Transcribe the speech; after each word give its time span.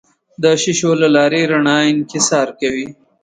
د 0.43 0.45
شیشو 0.61 0.91
له 1.01 1.07
لارې 1.15 1.41
رڼا 1.51 1.77
انکسار 1.91 2.47
کوي. 2.61 2.87